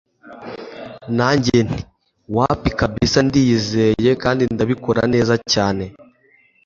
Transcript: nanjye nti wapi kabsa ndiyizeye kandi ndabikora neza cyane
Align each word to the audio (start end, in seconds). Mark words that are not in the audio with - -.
nanjye 1.17 1.57
nti 1.67 1.81
wapi 2.37 2.69
kabsa 2.79 3.19
ndiyizeye 3.27 4.11
kandi 4.23 4.43
ndabikora 4.53 5.01
neza 5.13 5.33
cyane 5.51 5.85